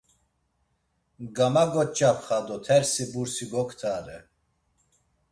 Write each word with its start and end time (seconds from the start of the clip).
Gamagoç̌apxa 1.35 2.39
do 2.47 2.57
tersi 2.65 3.05
bursi 3.11 3.45
goktare. 3.51 4.19